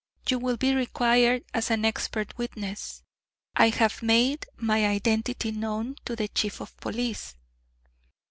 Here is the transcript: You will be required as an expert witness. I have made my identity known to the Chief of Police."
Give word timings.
You 0.27 0.39
will 0.39 0.57
be 0.57 0.73
required 0.73 1.43
as 1.53 1.69
an 1.69 1.85
expert 1.85 2.35
witness. 2.35 3.03
I 3.55 3.69
have 3.69 4.01
made 4.01 4.47
my 4.57 4.87
identity 4.87 5.51
known 5.51 5.95
to 6.05 6.15
the 6.15 6.27
Chief 6.27 6.59
of 6.59 6.75
Police." 6.77 7.35